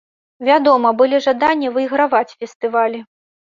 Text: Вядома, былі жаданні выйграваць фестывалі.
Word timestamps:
Вядома, 0.47 0.91
былі 1.01 1.19
жаданні 1.27 1.71
выйграваць 1.77 2.25
фестывалі. 2.39 3.07